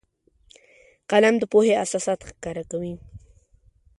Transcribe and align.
قلم 1.11 1.35
د 1.39 1.43
پوهې 1.51 1.73
اساسات 1.85 2.19
ښکاره 2.29 2.63
کوي 2.71 2.93